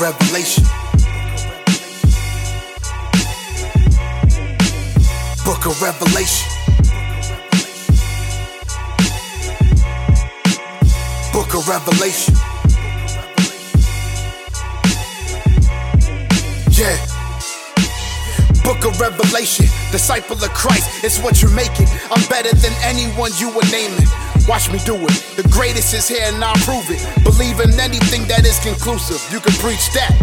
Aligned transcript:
Revelation. 0.00 0.62
Book 5.44 5.66
of 5.66 5.82
Revelation. 5.82 6.48
Book 11.32 11.54
of 11.54 11.68
Revelation. 11.68 12.34
Yeah. 16.70 16.96
Book 18.62 18.84
of 18.84 19.00
Revelation, 19.00 19.66
disciple 19.90 20.36
of 20.36 20.54
Christ, 20.54 21.02
it's 21.02 21.18
what 21.18 21.42
you're 21.42 21.50
making. 21.50 21.88
I'm 22.12 22.24
better 22.28 22.54
than 22.54 22.72
anyone 22.82 23.32
you 23.38 23.48
were 23.48 23.66
naming. 23.72 24.06
Watch 24.48 24.72
me 24.72 24.78
do 24.84 24.94
it. 24.96 25.12
The 25.36 25.46
greatest 25.50 25.92
is 25.92 26.08
here 26.08 26.24
and 26.24 26.42
I'll 26.42 26.54
prove 26.64 26.88
it. 26.88 27.00
Believe 27.22 27.37
in 27.60 27.74
anything 27.80 28.26
that 28.28 28.46
is 28.46 28.58
conclusive. 28.62 29.18
You 29.32 29.40
can 29.40 29.54
preach 29.58 29.90
that. 29.94 30.14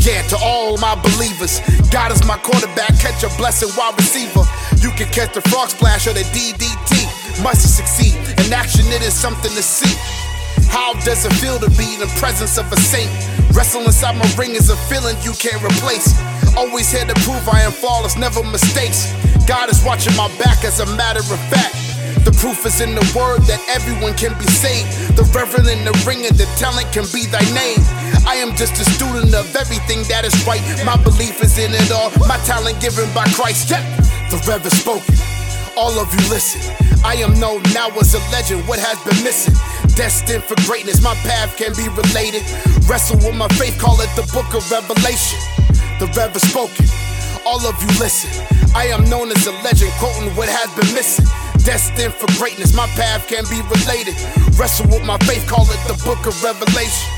Yeah, 0.00 0.20
to 0.28 0.36
all 0.40 0.76
my 0.78 0.96
believers. 1.00 1.60
God 1.88 2.12
is 2.12 2.24
my 2.24 2.36
quarterback, 2.38 2.92
catch 3.00 3.24
a 3.24 3.30
blessing 3.36 3.68
while 3.76 3.92
receiver. 3.96 4.44
You 4.80 4.90
can 4.96 5.08
catch 5.12 5.32
the 5.32 5.40
frog 5.48 5.70
splash 5.70 6.06
or 6.06 6.12
the 6.12 6.24
DDT. 6.32 7.42
Must 7.42 7.64
succeed. 7.64 8.16
In 8.44 8.52
action, 8.52 8.84
it 8.88 9.02
is 9.02 9.12
something 9.12 9.50
to 9.50 9.62
see. 9.62 9.92
How 10.68 10.92
does 11.04 11.24
it 11.24 11.32
feel 11.40 11.58
to 11.58 11.70
be 11.76 11.94
in 11.94 12.00
the 12.00 12.12
presence 12.20 12.58
of 12.58 12.70
a 12.72 12.76
saint? 12.76 13.10
Wrestling 13.56 13.86
inside 13.86 14.16
my 14.16 14.28
ring 14.36 14.52
is 14.52 14.70
a 14.70 14.76
feeling 14.88 15.16
you 15.22 15.32
can't 15.38 15.62
replace. 15.62 16.12
Always 16.56 16.90
here 16.92 17.04
to 17.04 17.14
prove 17.22 17.48
I 17.48 17.62
am 17.62 17.72
flawless, 17.72 18.16
never 18.16 18.42
mistakes. 18.44 19.12
God 19.46 19.70
is 19.70 19.82
watching 19.84 20.16
my 20.16 20.28
back 20.38 20.64
as 20.64 20.80
a 20.80 20.86
matter 20.96 21.20
of 21.20 21.40
fact. 21.52 21.93
The 22.22 22.32
proof 22.38 22.64
is 22.64 22.80
in 22.80 22.94
the 22.94 23.04
word 23.16 23.42
that 23.50 23.58
everyone 23.68 24.14
can 24.14 24.32
be 24.38 24.46
saved. 24.46 25.18
The 25.18 25.26
reverend 25.34 25.68
in 25.68 25.84
the 25.84 25.94
ring 26.06 26.24
and 26.26 26.36
the 26.38 26.46
talent 26.54 26.92
can 26.94 27.04
be 27.10 27.26
thy 27.26 27.42
name. 27.50 27.82
I 28.24 28.38
am 28.38 28.54
just 28.54 28.78
a 28.80 28.86
student 28.86 29.34
of 29.34 29.50
everything 29.56 30.06
that 30.08 30.24
is 30.24 30.34
right. 30.46 30.62
My 30.86 30.96
belief 30.96 31.42
is 31.42 31.58
in 31.58 31.74
it 31.74 31.90
all. 31.90 32.14
My 32.28 32.38
talent 32.46 32.80
given 32.80 33.10
by 33.12 33.26
Christ. 33.34 33.70
Yeah, 33.70 33.82
the 34.30 34.38
reverend 34.46 34.72
spoken. 34.72 35.16
All 35.76 35.98
of 35.98 36.06
you 36.14 36.22
listen. 36.30 36.62
I 37.04 37.16
am 37.20 37.38
known 37.38 37.60
now 37.74 37.90
as 37.98 38.14
a 38.14 38.22
legend. 38.32 38.66
What 38.66 38.78
has 38.78 38.96
been 39.04 39.18
missing? 39.24 39.54
Destined 39.94 40.44
for 40.44 40.56
greatness. 40.64 41.02
My 41.02 41.14
path 41.26 41.56
can 41.56 41.74
be 41.74 41.88
related. 41.92 42.46
Wrestle 42.88 43.18
with 43.18 43.36
my 43.36 43.48
faith. 43.60 43.76
Call 43.78 44.00
it 44.00 44.08
the 44.16 44.24
book 44.32 44.54
of 44.54 44.64
Revelation. 44.70 45.38
The 46.00 46.06
reverend 46.16 46.40
spoken. 46.40 47.03
All 47.46 47.60
of 47.66 47.80
you 47.82 47.88
listen. 48.00 48.30
I 48.74 48.86
am 48.86 49.04
known 49.10 49.30
as 49.30 49.46
a 49.46 49.52
legend, 49.62 49.92
quoting 50.00 50.34
what 50.34 50.48
has 50.48 50.68
been 50.74 50.94
missing. 50.94 51.26
Destined 51.62 52.14
for 52.14 52.26
greatness, 52.38 52.74
my 52.74 52.86
path 52.96 53.28
can 53.28 53.44
be 53.52 53.60
related. 53.68 54.16
Wrestle 54.58 54.88
with 54.88 55.04
my 55.04 55.18
faith, 55.18 55.46
call 55.46 55.64
it 55.68 55.80
the 55.86 55.96
book 56.04 56.24
of 56.26 56.34
Revelation. 56.42 57.10